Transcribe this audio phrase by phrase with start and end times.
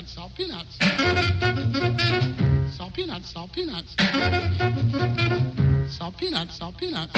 [0.00, 0.78] peanuts, salt peanuts.
[2.76, 3.94] Salt peanuts, salt peanuts.
[5.90, 7.12] Salt peanuts, salt peanuts.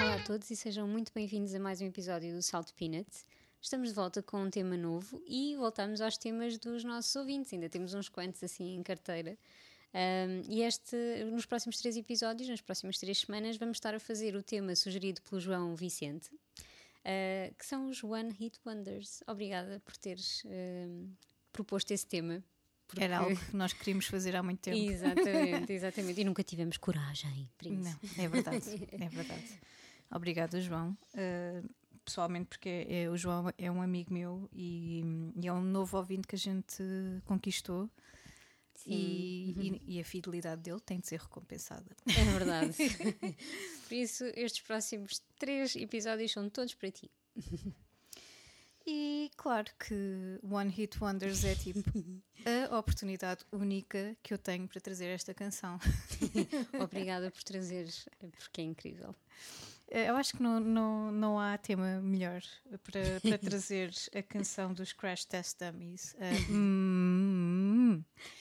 [0.00, 3.24] Olá a todos e sejam muito bem-vindos a mais um episódio do Salt Peanuts.
[3.60, 7.52] Estamos de volta com um tema novo e voltamos aos temas dos nossos ouvintes.
[7.52, 9.36] Ainda temos uns quantos assim em carteira.
[9.94, 10.96] Um, e este,
[11.32, 15.20] nos próximos três episódios, nas próximas três semanas, vamos estar a fazer o tema sugerido
[15.22, 16.30] pelo João Vicente,
[17.06, 19.22] uh, que são os One Hit Wonders.
[19.26, 21.08] Obrigada por teres uh,
[21.52, 22.42] proposto esse tema.
[22.86, 23.02] Porque...
[23.02, 24.76] Era algo que nós queríamos fazer há muito tempo.
[24.76, 26.20] Exatamente, exatamente.
[26.20, 27.98] E nunca tivemos coragem para isso.
[28.16, 29.60] Não, é verdade, é verdade.
[30.10, 30.96] Obrigada, João.
[31.14, 31.68] Uh,
[32.04, 35.02] pessoalmente, porque é, é, o João é um amigo meu e,
[35.34, 36.82] e, é um novo ouvinte que a gente
[37.24, 37.90] conquistou.
[38.86, 39.62] E, uhum.
[39.62, 41.90] e, e, a fidelidade dele tem de ser recompensada.
[42.06, 42.72] É verdade.
[43.88, 47.10] Por isso, estes próximos três episódios são todos para ti.
[48.86, 51.82] E claro que One Hit Wonders é tipo
[52.70, 55.80] a oportunidade única que eu tenho para trazer esta canção.
[56.80, 59.12] Obrigada por trazeres, porque é incrível.
[59.88, 62.42] Eh, eu acho que não, não, não há tema melhor
[62.82, 66.14] para, para trazer a canção dos Crash Test Dummies.
[66.14, 67.05] Uh, mm,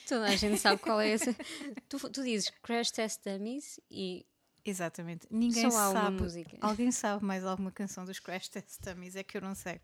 [0.07, 1.35] Toda a gente sabe qual é essa.
[1.89, 4.25] Tu, tu dizes Crash Test Dummies e
[4.65, 5.27] Exatamente.
[5.29, 6.19] Ninguém Só sabe.
[6.19, 6.57] música.
[6.59, 9.15] Alguém sabe mais alguma canção dos Crash Test Dummies?
[9.15, 9.79] É que eu não sei.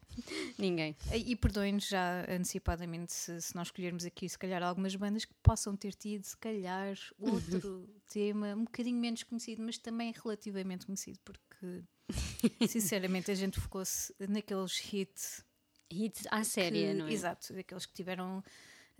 [0.57, 0.97] Ninguém.
[1.13, 5.35] E, e perdoem-nos já antecipadamente se, se, nós escolhermos aqui, se calhar, algumas bandas que
[5.43, 11.19] possam ter tido, se calhar, outro tema um bocadinho menos conhecido, mas também relativamente conhecido,
[11.23, 11.83] porque
[12.67, 15.45] sinceramente a gente focou-se naqueles hits.
[15.91, 17.13] Hits à séria, não é?
[17.13, 18.43] Exato, daqueles que tiveram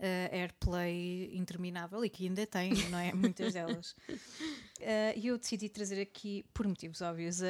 [0.02, 3.12] uh, airplay interminável e que ainda tem, não é?
[3.12, 3.92] Muitas delas.
[4.10, 7.46] Uh, e eu decidi trazer aqui, por motivos óbvios, a,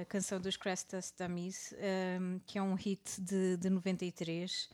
[0.00, 4.70] a canção dos Crestas Dummies, um, ehm, que é um hit de, de 93.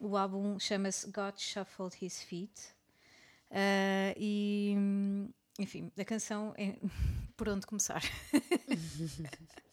[0.00, 2.58] O álbum chama-se God Shuffled His Feet.
[3.50, 4.74] Uh, e,
[5.58, 6.76] enfim, a canção é
[7.36, 8.02] por onde começar.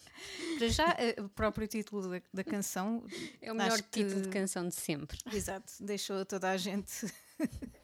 [0.57, 3.05] Para já, eh, o próprio título da, da canção
[3.41, 5.17] é o melhor título de canção de sempre.
[5.31, 7.05] Exato, deixou toda a gente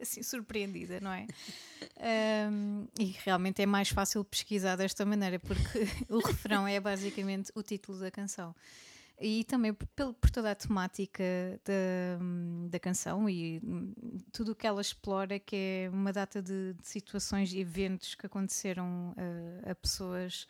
[0.00, 1.26] assim surpreendida, não é?
[2.50, 5.62] Um, e realmente é mais fácil pesquisar desta maneira, porque
[6.08, 8.54] o refrão é basicamente o título da canção.
[9.20, 11.22] E também por, por toda a temática
[11.64, 13.60] da, da canção e
[14.32, 18.26] tudo o que ela explora, que é uma data de, de situações e eventos que
[18.26, 19.14] aconteceram
[19.64, 20.48] a, a pessoas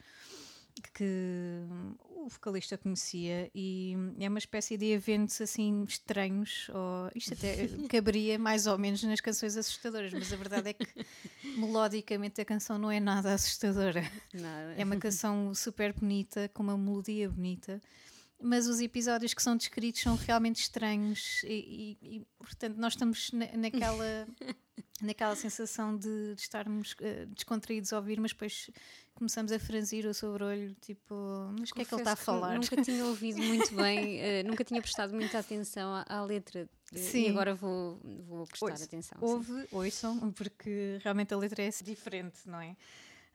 [0.92, 1.62] que
[2.10, 8.38] o vocalista conhecia e é uma espécie de eventos assim estranhos, ou isto até caberia
[8.38, 10.86] mais ou menos nas canções assustadoras, mas a verdade é que
[11.56, 14.02] melodicamente a canção não é nada assustadora.
[14.76, 17.80] É uma canção super bonita, com uma melodia bonita
[18.44, 23.30] mas os episódios que são descritos são realmente estranhos e, e, e portanto nós estamos
[23.32, 24.26] na, naquela
[25.00, 28.70] naquela sensação de, de estarmos uh, descontraídos a ouvir, mas depois
[29.14, 31.14] começamos a franzir o sobre-olho, tipo,
[31.58, 32.54] mas o que é que ele está a falar?
[32.54, 36.68] Nunca tinha ouvido muito bem, uh, nunca tinha prestado muita atenção à, à letra.
[36.92, 37.26] Eh, sim.
[37.26, 39.18] E agora vou, vou prestar Ouça, atenção.
[39.20, 39.68] Ouve, sim.
[39.72, 42.76] ouçam, porque realmente a letra é diferente, não é?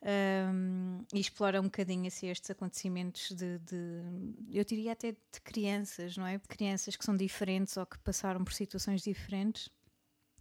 [0.01, 4.01] Um, e explora um bocadinho assim, estes acontecimentos de, de,
[4.49, 6.39] eu diria até de crianças, não é?
[6.47, 9.69] Crianças que são diferentes ou que passaram por situações diferentes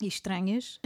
[0.00, 0.78] e estranhas.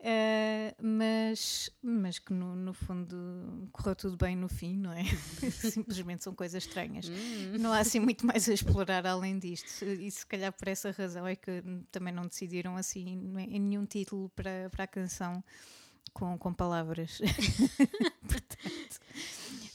[0.00, 5.04] Uh, mas, mas que no, no, fundo correu tudo bem no fim, não é?
[5.70, 7.08] Simplesmente são coisas estranhas.
[7.08, 7.58] Hum.
[7.60, 9.84] Não há assim muito mais a explorar além disto.
[9.84, 11.62] E se calhar por essa razão é que
[11.92, 13.06] também não decidiram assim
[13.48, 15.44] em nenhum título para, para a canção
[16.12, 17.18] com, com palavras.
[18.22, 19.00] Portanto,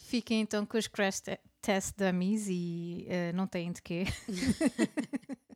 [0.05, 1.21] fiquem então com os Crash
[1.61, 4.05] Test Dummies e uh, não têm de quê.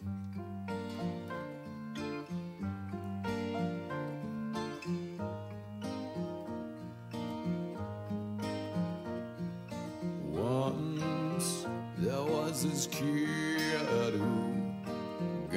[10.36, 11.66] Once
[11.98, 13.43] there was this who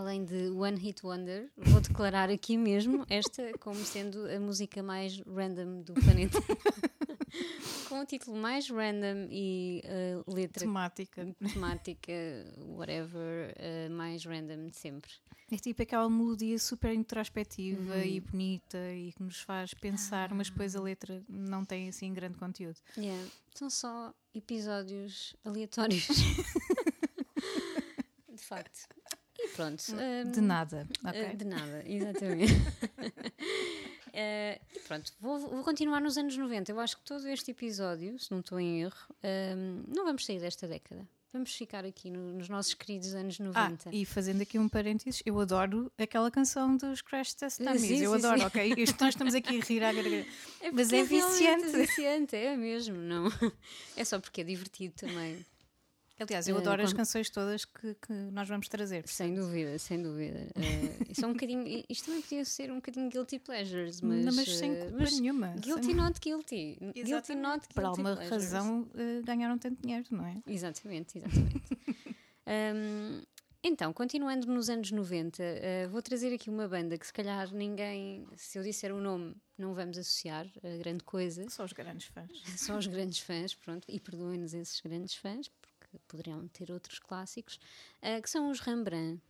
[0.00, 5.20] Além de One Hit Wonder, vou declarar aqui mesmo esta como sendo a música mais
[5.20, 6.38] random do planeta.
[7.88, 9.82] Com o título mais random e
[10.26, 11.34] a letra Temática.
[11.52, 12.12] temática,
[12.58, 15.10] whatever, uh, mais random de sempre.
[15.52, 18.02] É tipo aquela melodia super introspectiva Uhum.
[18.02, 22.38] e bonita e que nos faz pensar, mas depois a letra não tem assim grande
[22.38, 22.78] conteúdo.
[22.96, 23.28] Yeah.
[23.54, 26.06] São só episódios aleatórios.
[28.28, 28.88] de facto.
[29.42, 29.82] E pronto.
[30.32, 30.86] De hum, nada.
[31.04, 31.22] ok?
[31.32, 32.52] Uh, De nada, exatamente.
[32.52, 34.12] Uh,
[34.76, 36.72] e pronto, vou, vou continuar nos anos 90.
[36.72, 38.96] Eu acho que todo este episódio, se não estou em erro,
[39.56, 41.06] um, não vamos sair desta década.
[41.32, 43.90] Vamos ficar aqui no- nos nossos queridos anos Ah, 90.
[43.94, 47.82] e fazendo aqui um parênteses, eu adoro aquela canção dos Crash Test Dummies.
[47.82, 48.46] Sim, eu sim, adoro, sim.
[48.46, 48.74] ok?
[48.76, 50.26] Isto nós estamos aqui a rir à garganta.
[50.72, 51.76] mas porque é realmente viciante.
[51.76, 53.28] viciante, é mesmo, não?
[53.96, 55.46] É só porque é divertido também.
[56.20, 59.08] Aliás, eu Eh, adoro as quando- canções todas que, que nós vamos trazer.
[59.08, 60.48] Sem dúvida, sem dúvida.
[60.54, 64.32] Uh, isso é um bocadinho, isto também podia ser um bocadinho guilty pleasures, mas, Não,
[64.34, 65.48] mas sem uh, culpa mas nenhuma.
[65.58, 66.76] Guilty Sem- not guilty.
[66.80, 67.42] Guilty Exatamente.
[67.42, 68.42] not guilty Por alguma pleasures.
[68.52, 70.42] razão eh, ganharam tanto dinheiro, não é?
[70.46, 71.60] Exatamente, exatamente.
[72.46, 73.22] Hum,
[73.62, 78.26] então, continuando nos anos 90, eh, vou trazer aqui uma banda que se calhar ninguém,
[78.36, 81.48] se eu disser o nome, não vamos associar a grande coisa.
[81.48, 82.30] Só os grandes fãs.
[82.58, 85.50] Só os grandes fãs, pronto, e perdoem-nos esses grandes fãs,
[86.08, 87.58] poderiam ter outros clássicos,
[88.02, 89.20] eh, que são os Rembrandt.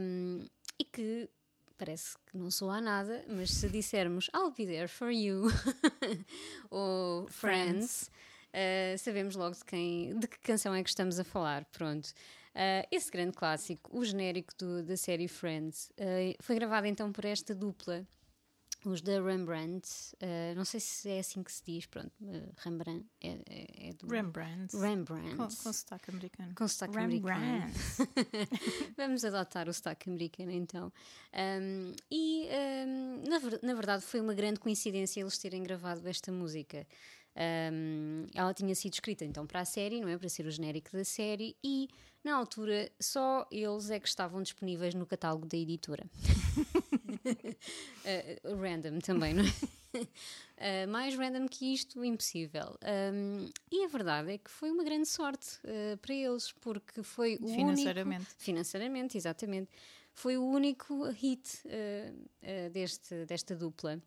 [0.00, 0.46] Hum,
[0.78, 1.28] e que
[1.76, 5.44] parece que não soa a nada, mas se dissermos I'll be there for you
[6.70, 8.10] ou Friends,
[8.52, 11.64] eh, sabemos logo de, quem, de que canção é que estamos a falar.
[11.66, 12.08] Pronto.
[12.54, 17.24] Eh, esse grande clássico, o genérico do- da série Friends, eh, foi gravado então por
[17.24, 18.06] esta dupla
[18.84, 19.88] os da Rembrandt,
[20.20, 23.92] eh, não sei se é assim que se diz, pronto, eh, Rembrandt é, é, é
[23.94, 24.76] do Rembrandt.
[24.76, 25.36] Rembrandt.
[25.36, 26.54] Com, com sotaque americano.
[26.54, 27.40] Com sotaque americano.
[27.40, 27.78] Rembrandt.
[28.96, 30.92] Vamos adotar o sotaque americano então.
[31.34, 32.48] Um, e
[32.86, 36.86] um, na, na verdade foi uma grande coincidência eles terem gravado esta música.
[37.72, 40.18] Um, ela tinha sido escrita então para a série, não é?
[40.18, 41.88] Para ser o genérico da série, e
[42.24, 46.04] na altura só eles é que estavam disponíveis no catálogo da editora.
[47.30, 50.84] Uh, random também, não é?
[50.84, 52.76] Uh, mais random que isto, impossível.
[53.12, 57.36] Um, e a verdade é que foi uma grande sorte uh, para eles, porque foi
[57.36, 58.26] o único Financeiramente.
[58.36, 59.70] financeiramente, exatamente.
[60.12, 61.62] Foi o único hit
[62.72, 64.02] deste, desta dupla.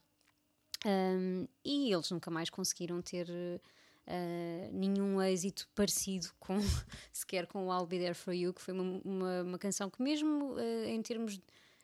[0.86, 3.30] Um, e eles nunca mais conseguiram ter
[4.08, 6.58] uh, nenhum êxito parecido com
[7.14, 10.02] sequer com o I'll Be There For You, que foi uma, uma, uma canção que
[10.02, 11.40] mesmo uh, em termos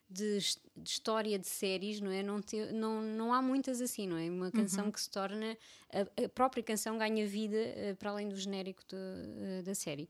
[0.09, 0.37] de,
[0.75, 2.23] de história de séries, não é?
[2.23, 4.29] Não, te- não, não há muitas assim, não é?
[4.29, 5.57] Uma canção que se torna
[5.91, 10.07] a, a própria canção ganha vida eh, para além do genérico eh, da série.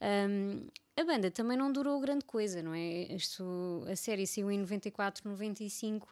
[0.00, 0.66] Um,
[0.96, 3.12] a banda também não durou grande coisa, não é?
[3.12, 6.08] Isto, a série saiu em 94, 95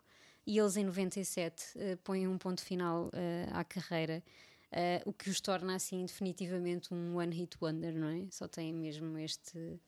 [0.47, 4.23] e eles em 97 eh, põem um ponto final eh, à carreira.
[5.07, 8.26] o que os torna assim definitivamente um one hit wonder, não é?
[8.30, 9.78] Só têm mesmo este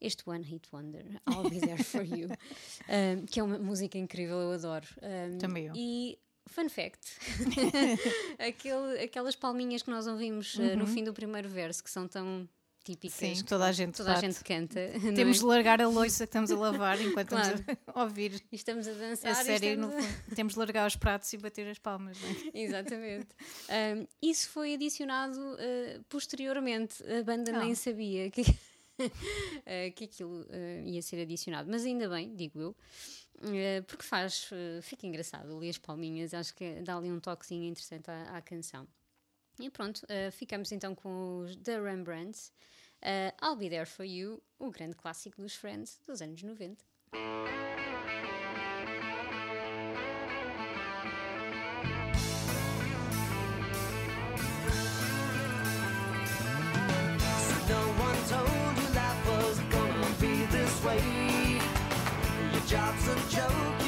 [0.00, 2.28] este One Hit Wonder, I'll Be There For You,
[2.88, 4.86] um, que é uma música incrível, eu adoro.
[5.02, 5.72] Um, Também eu.
[5.76, 6.98] E, fun fact,
[8.38, 10.76] aquele, aquelas palminhas que nós ouvimos uh, Uhum.
[10.76, 12.48] no fim do primeiro verso, que são tão
[12.84, 13.14] típicas.
[13.38, 14.80] Sim, toda a gente Toda a gente canta.
[15.14, 15.40] Temos é?
[15.40, 17.54] de largar a louça que estamos a lavar enquanto Claro.
[17.58, 19.32] estamos a ouvir E estamos a dançar.
[19.32, 19.76] a série.
[19.76, 20.34] No a-.
[20.34, 22.16] Temos de largar os pratos e bater as palmas.
[22.20, 22.58] não é?
[22.62, 23.28] Exatamente.
[23.68, 27.02] Um, isso foi adicionado uh, posteriormente.
[27.04, 27.76] A banda nem Ah.
[27.76, 28.42] sabia que,
[29.94, 31.70] que aquilo uh, ia ser adicionado.
[31.70, 34.50] Mas ainda bem, digo eu, uh, porque faz,
[34.82, 36.34] fica engraçado ali as palminhas.
[36.34, 38.86] Acho que dá ali um toquezinho interessante à, à canção.
[39.58, 40.00] E pronto,
[40.32, 42.50] ficamos então com os The Rembrandts.
[43.42, 46.82] I'll Be There For You, o grande clássico dos Friends dos anos 90.
[62.70, 63.79] jobs and jokes.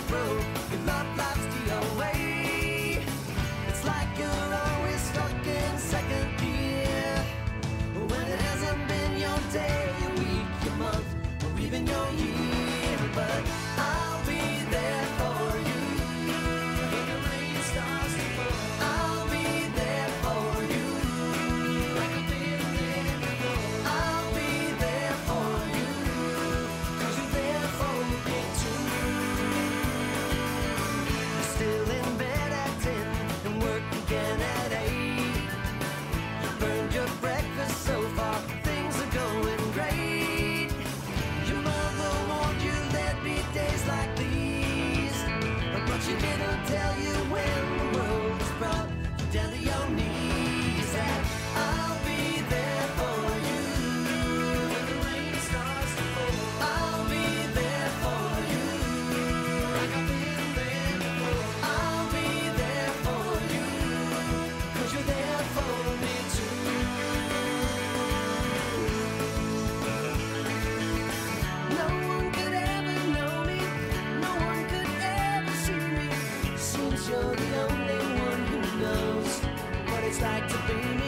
[80.23, 81.02] Like to be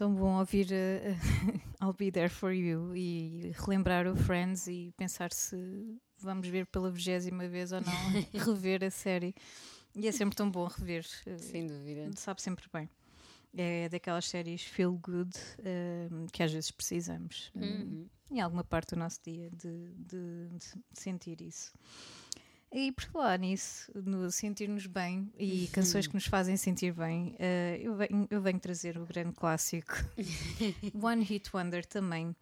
[0.00, 1.14] tão bom ouvir uh,
[1.84, 6.90] I'll Be There For You e relembrar o Friends e pensar se vamos ver pela
[6.90, 7.92] vigésima vez ou não,
[8.32, 9.34] rever a série.
[9.94, 12.10] E é sempre tão bom rever, uh, Sem dúvida.
[12.16, 12.88] sabe sempre bem.
[13.54, 15.36] É daquelas séries feel good
[16.10, 18.06] um, que às vezes precisamos Uhum.
[18.30, 20.64] em alguma parte do nosso dia de, de- de
[20.94, 21.74] sentir isso.
[22.72, 27.80] E por falar nisso, no sentir-nos bem e canções que nos fazem sentir bem, eh,
[27.82, 29.92] eu, venho, eu venho trazer o grande clássico
[31.02, 32.34] One Hit Wonder também,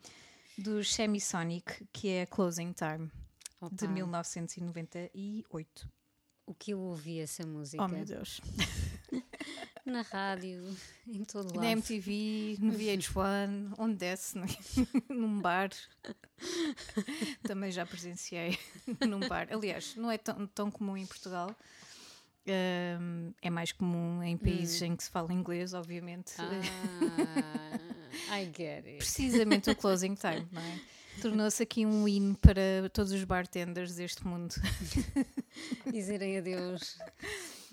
[0.58, 3.11] do Semisonic, que é Closing Time,
[3.73, 5.88] de Opa, 1998.
[6.44, 8.38] O que eu ouvi essa música Oh meu Deus!
[9.88, 10.76] Na rádio,
[11.07, 11.61] em todo lado.
[11.61, 14.47] Na MTV, no VH1, onde desce, né?
[15.09, 15.71] num bar.
[17.42, 18.59] Também já presenciei
[19.07, 19.49] num bar.
[19.50, 21.54] Aliás, não é tão, tão comum em Portugal.
[22.47, 26.33] Ahm, é mais comum em países em que se fala inglês, obviamente.
[26.38, 26.49] Ah,
[28.40, 28.99] I get it.
[28.99, 30.80] Precisamente o closing time, não é?
[31.21, 34.54] Tornou-se aqui um hino para todos os bartenders deste mundo.
[35.90, 36.97] Dizerem adeus.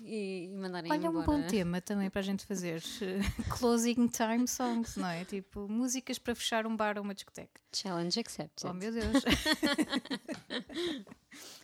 [0.00, 1.26] E, e mandarem Olha, um embora.
[1.26, 2.82] bom tema também para a gente fazer.
[3.02, 3.20] eh,
[3.58, 5.24] Closing time songs, não é?
[5.24, 7.60] Tipo, músicas para fechar um bar ou uma discoteca.
[7.74, 8.70] Challenge accepted.
[8.70, 9.22] Oh meu Deus!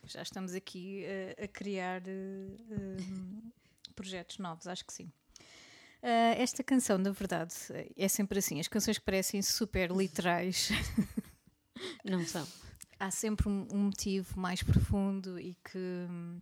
[0.04, 2.96] Já estamos aqui eh, a criar eh,
[3.94, 5.10] projetos novos, acho que sim.
[6.02, 7.54] Ah, esta canção, na verdade,
[7.96, 8.58] é sempre assim.
[8.58, 10.70] As canções que parecem super literais
[12.04, 12.46] Não são.
[12.98, 16.40] há sempre um, um motivo mais profundo e que hum,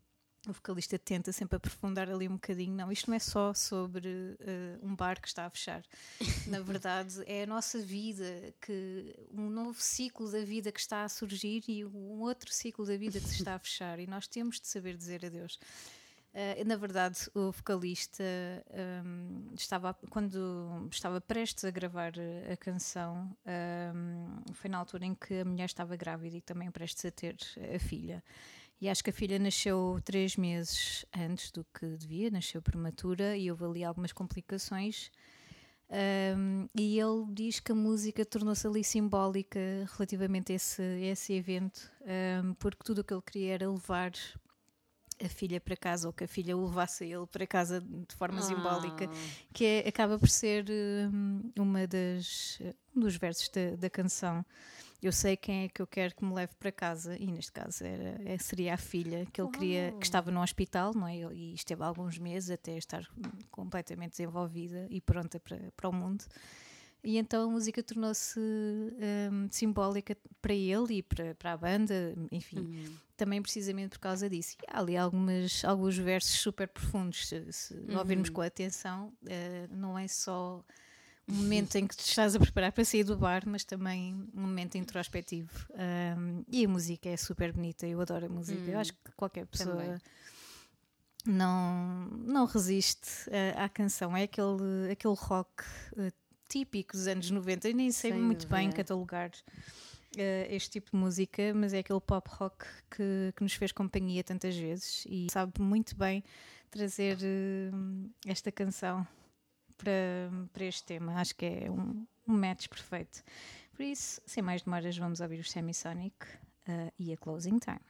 [0.48, 2.74] o vocalista tenta sempre aprofundar ali um bocadinho.
[2.74, 5.84] Não, isto não é só sobre eh, um bar que está a fechar.
[6.46, 8.24] Na verdade, é a nossa vida,
[8.60, 12.96] que um novo ciclo da vida que está a surgir e um outro ciclo da
[12.96, 13.98] vida que se está a fechar.
[13.98, 15.58] E nós temos de saber dizer adeus.
[16.32, 18.22] Uh, na verdade, o vocalista
[19.04, 22.12] um, estava, quando estava prestes a gravar
[22.50, 27.04] a canção, um, foi na altura em que a mulher estava grávida e também prestes
[27.04, 27.36] a ter
[27.74, 28.22] a filha.
[28.80, 33.50] E acho que a filha nasceu três meses antes do que devia, nasceu prematura e
[33.50, 35.10] houve ali algumas complicações.
[35.90, 39.58] Um, e ele diz que a música tornou-se ali simbólica
[39.96, 41.90] relativamente a esse, a esse evento,
[42.44, 44.12] um, porque tudo o que ele queria era levar
[45.22, 48.14] a filha para casa ou que a filha o levasse a ele para casa de
[48.14, 49.46] forma simbólica, Ah.
[49.52, 50.64] que é- acaba por ser
[51.12, 52.58] hum, uma das,
[52.96, 54.42] um dos versos da, da canção.
[55.02, 57.84] Eu sei quem é que eu quero que me leve para casa, e neste caso
[57.84, 61.16] era, é- seria a filha que ele queria, que estava no hospital, não é?
[61.32, 66.24] E esteve alguns meses até estar hum, completamente desenvolvida e pronta para, para o mundo.
[67.02, 72.68] E então a música tornou-se hum, simbólica para ele e para, para a banda, enfim,
[73.16, 74.54] também precisamente por causa disso.
[74.62, 79.98] E há ali algumas, alguns versos super profundos, se, se ouvirmos com atenção, eh, não
[79.98, 80.62] é só
[81.30, 84.40] um momento em que te estás a preparar para sair do bar, mas também um
[84.40, 85.50] momento introspectivo.
[85.70, 88.68] Um, e a música é super bonita, eu adoro a música.
[88.70, 89.98] Eu acho que qualquer pessoa Também.
[91.24, 94.16] não, não resiste eh, à canção.
[94.16, 95.62] É aquele, aquele rock
[95.96, 96.12] eh,
[96.48, 97.68] típico dos anos 90.
[97.68, 99.30] Eu nem sei Sem muito bem catalogar
[100.16, 104.24] eh, este tipo de música, mas é aquele pop rock que, que nos fez companhia
[104.24, 106.24] tantas vezes e sabe muito bem
[106.70, 107.18] trazer
[108.26, 109.06] esta canção
[109.82, 111.20] para, para este tema.
[111.20, 113.22] Acho que é um, um match perfeito.
[113.72, 116.14] Por isso, sem mais demoras, vamos ouvir o Semisonic
[116.68, 117.80] eh, e a Closing Time.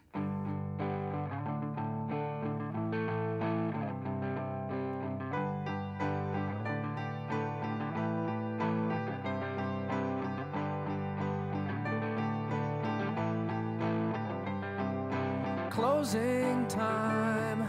[15.71, 17.69] Closing time.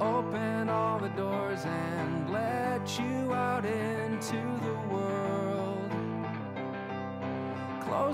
[0.00, 2.05] Open all the doors and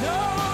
[0.00, 0.47] I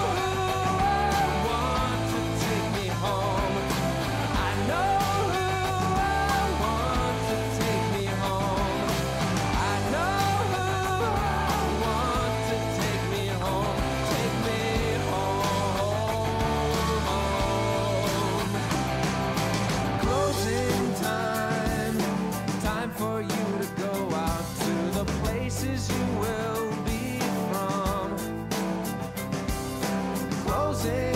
[30.55, 31.14] Closing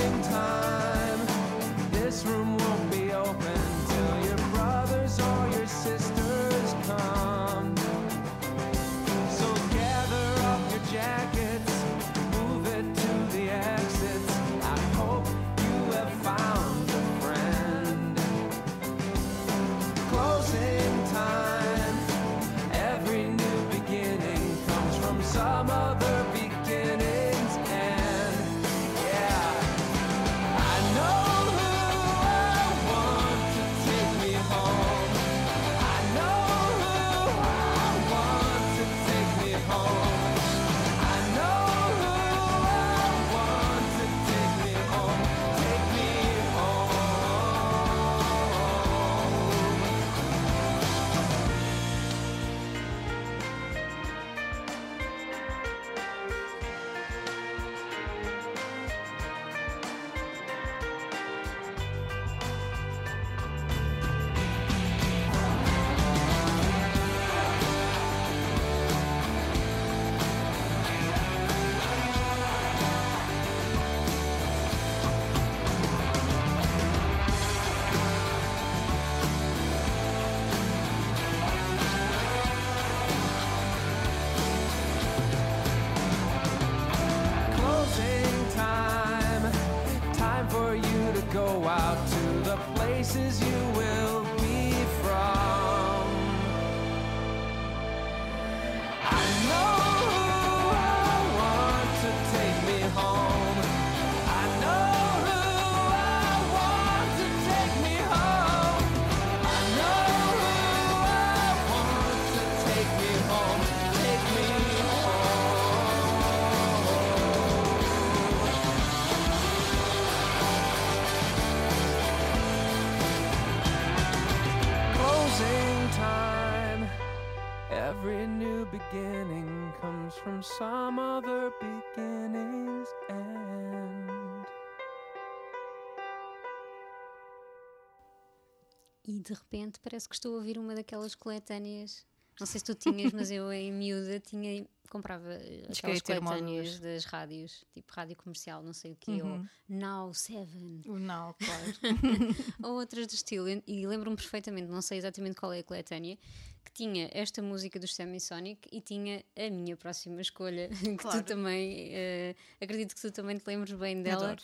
[139.29, 142.07] de repente parece que estou a ouvir uma daquelas coletâneas.
[142.41, 145.29] Não sei se tu tinhas, mas eu em miúda tinha, comprava
[145.69, 150.99] aquelas coletâneas das rádios, tipo rádio comercial, não sei o quê, ou Now Seven, O
[151.01, 151.73] não, claro.
[152.63, 153.49] ou outras do estilo.
[153.49, 156.17] E- lembro-me perfeitamente, não sei exatamente qual é a coletânea,
[156.65, 161.25] que tinha esta música do Semisonic e tinha a minha próxima escolha, que Claro.
[161.25, 164.27] tu também, eh, acredito que tu também te lembres bem dela.
[164.31, 164.43] Adoro.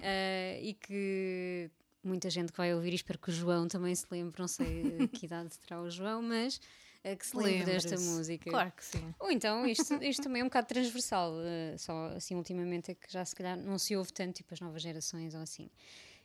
[0.00, 1.70] Eh, e que
[2.08, 5.08] muita gente que vai ouvir, e espero que o João também se lembre, não sei
[5.12, 6.60] que idade terá o João, mas
[7.04, 8.50] eh, que se lembre desta música.
[8.50, 9.14] Claro que sim.
[9.18, 13.12] Ou então, isto, isto também é um bocado transversal, eh, só assim ultimamente é que
[13.12, 15.70] já se calhar não se ouve tanto, tipo as novas gerações ou assim.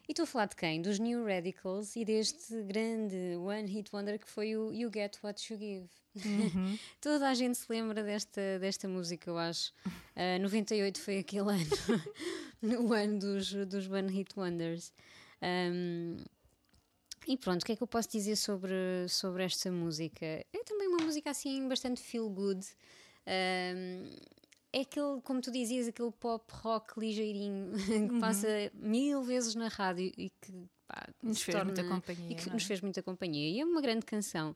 [0.07, 0.81] E estou a falar de quem?
[0.81, 5.53] Dos New Radicals e deste grande One Hit Wonder que foi o You Get What
[5.53, 5.89] You Give.
[6.99, 9.71] Toda a gente se lembra desta, desta música, eu acho.
[10.15, 14.91] Uh, 98 foi aquele ano, o ano dos, dos One Hit Wonders.
[15.43, 16.17] Um,
[17.27, 18.73] e pronto, o que é que eu posso dizer sobre,
[19.09, 20.25] sobre esta música?
[20.25, 22.65] É também uma música assim bastante feel good.
[23.27, 24.09] Um,
[24.73, 27.71] é aquele, como tu dizias, aquele pop rock ligeirinho
[28.09, 30.51] que passa mil vezes na rádio e que
[30.87, 32.53] pá, Nos fez muita torna- companhia, E que é?
[32.53, 33.49] nos fez muita companhia.
[33.49, 34.55] E é uma grande canção.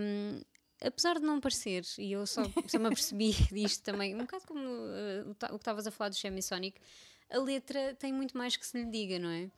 [0.00, 0.40] Um,
[0.80, 4.60] apesar de não parecer, e eu só, só me apercebi disto também, um bocado como
[4.60, 6.78] uh, o que estavas a falar do Semisonic,
[7.30, 9.50] a letra tem muito mais que se lhe diga, não é?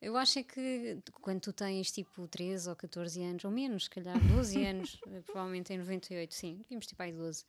[0.00, 3.90] Eu acho é que quando tu tens tipo 13 ou 14 anos, ou menos, se
[3.90, 7.44] calhar 12 anos, eh, provavelmente em 98, sim, devíamos ter pai 12.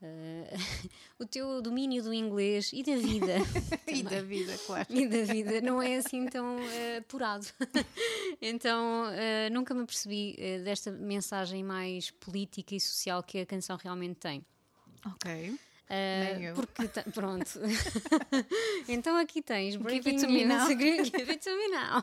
[0.00, 0.48] eh,
[1.20, 3.34] o teu domínio do inglês e da vida
[3.86, 4.86] E da vida, claro.
[4.90, 7.46] e da vida não é assim tão eh, apurado.
[8.40, 14.16] então eh, nunca me percebi desta mensagem mais política e social que a canção realmente
[14.16, 14.42] tem.
[15.04, 15.58] Ok.
[15.94, 16.54] Eh, Nem eu.
[16.54, 16.72] porque
[17.12, 17.50] pronto.
[18.88, 20.68] então aqui tens Breaking it News.
[20.68, 22.02] Give it to me now.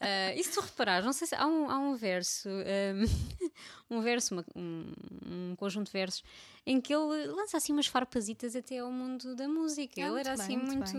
[0.00, 3.04] Eh, e se tu reparares, não sei se há um, há um verso, ehm,
[3.90, 4.92] um verso, uma- um,
[5.26, 6.24] um conjunto de versos,
[6.64, 10.02] em que ele lança assim umas farpazitas até ao mundo da música.
[10.02, 10.98] Ah, ele era bem, assim muito muito.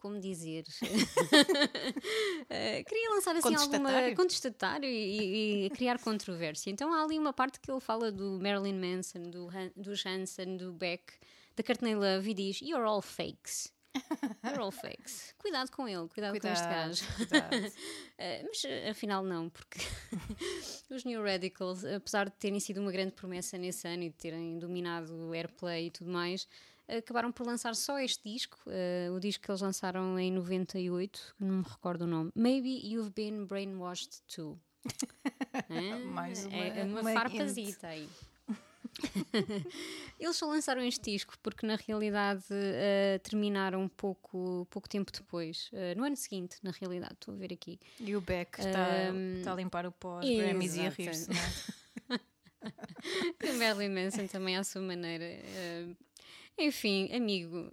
[0.00, 0.64] Como dizer?
[2.48, 4.88] Eh, queria lançar assim alguma Contestatário?
[4.88, 6.70] e, e- criar controvérsia.
[6.70, 10.56] Então há ali uma parte que ele fala do Marilyn Manson, do, Han, do Hanson,
[10.56, 11.12] do Beck,
[11.56, 13.72] da Courtney Love e diz: You're all fakes.
[14.44, 15.34] You're all fakes.
[15.38, 17.04] Cuidado com ele, cuidado, com este Cuidado, gajo.
[17.16, 17.72] cuidado.
[18.22, 19.78] Eh, mas afinal não, porque
[20.90, 24.58] os New Radicals, apesar de terem sido uma grande promessa nesse ano e de terem
[24.58, 26.46] dominado o airplay e tudo mais,
[26.98, 31.44] acabaram por lançar só este disco, eh, o disco que eles lançaram em 98, que
[31.44, 32.30] não me recordo o nome.
[32.34, 34.58] Maybe You've Been Brainwashed Too.
[35.68, 35.98] Hã?
[36.10, 38.08] Mais uma- é uma, uma farpazita aí.
[40.18, 45.94] Eles só lançaram este disco porque na realidade eh, terminaram pouco, pouco tempo depois, eh,
[45.94, 47.78] no ano seguinte, na realidade, estou a ver aqui.
[47.98, 51.36] E o Beck está está a limpar o pó aos Grammys e a rir-se, não
[51.36, 52.20] é?
[53.58, 55.24] Marilyn Manson também à sua maneira.
[55.24, 55.86] eh,
[56.58, 57.70] enfim, amigo,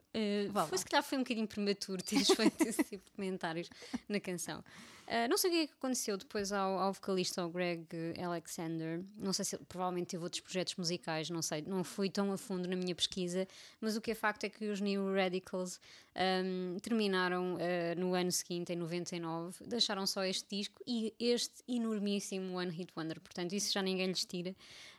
[0.54, 0.66] lá.
[0.68, 3.70] foi, se calhar foi um bocadinho prematuro teres feito esse tipo de comentários
[4.08, 4.64] na canção.
[5.10, 7.88] Eh, não sei o que é que aconteceu depois ao, ao vocalista, ao Greg
[8.22, 9.02] Alexander.
[9.16, 12.38] Não sei se ele provavelmente teve outros projetos musicais, não sei, não fui tão a
[12.38, 13.48] fundo na minha pesquisa,
[13.80, 15.80] mas o que é facto é que os New Radicals
[16.14, 22.58] ehm, terminaram eh, no ano seguinte, em 99, deixaram só este disco e este enormíssimo
[22.58, 23.22] One Hit Wonder.
[23.22, 24.54] Portanto, isso já ninguém lhes tira.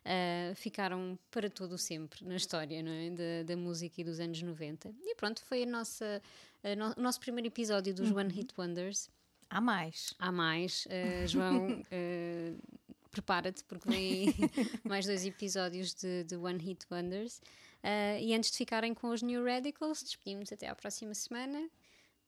[0.07, 3.11] Uh, ficaram para todo o sempre na história é?
[3.11, 4.91] da, da música e dos anos 90.
[5.03, 6.23] E pronto, foi a nossa,
[6.65, 9.11] a no- o nosso primeiro episódio dos One Hit Wonders.
[9.51, 10.15] Há mais.
[10.19, 12.79] Há mais, uh, João, uh,
[13.11, 14.35] prepara-te porque vem
[14.85, 17.41] mais dois episódios de, de One Hit Wonders.
[17.83, 21.69] Uh, e antes de ficarem com os New Radicals, despedimos até à próxima semana.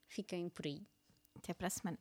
[0.06, 0.83] Fiquem por aí.
[1.37, 1.98] Até para a semana.